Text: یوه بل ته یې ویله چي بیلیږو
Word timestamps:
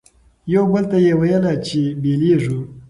یوه 0.53 0.67
بل 0.73 0.85
ته 0.91 0.97
یې 1.05 1.13
ویله 1.21 1.53
چي 1.67 1.81
بیلیږو 2.01 2.59